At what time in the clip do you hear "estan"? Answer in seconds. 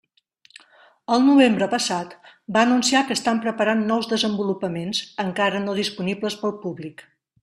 3.17-3.41